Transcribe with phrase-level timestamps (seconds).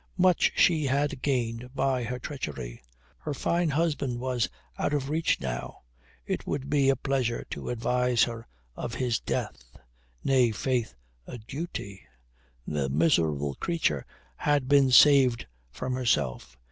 [0.17, 2.81] Much she had gained by her treachery.
[3.19, 5.81] Her fine husband was out of her reach now.
[6.25, 9.77] It would be a pleasure to advise her of his death.
[10.23, 10.95] Nay, faith,
[11.27, 12.01] a duty.
[12.65, 14.03] The miserable creature
[14.37, 16.57] had been saved from herself.